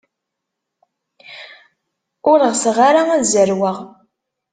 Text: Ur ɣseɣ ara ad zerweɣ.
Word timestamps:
Ur 2.31 2.39
ɣseɣ 2.51 2.77
ara 2.87 3.01
ad 3.15 3.23
zerweɣ. 3.33 3.77